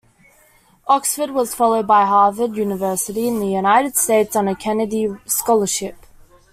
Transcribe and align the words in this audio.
Oxford 0.87 1.29
was 1.29 1.53
followed 1.53 1.85
by 1.85 2.05
Harvard 2.07 2.55
University 2.55 3.27
in 3.27 3.39
the 3.39 3.45
United 3.51 3.95
States, 3.95 4.35
on 4.35 4.47
a 4.47 4.55
Kennedy 4.55 5.07
Scholarship. 5.27 5.95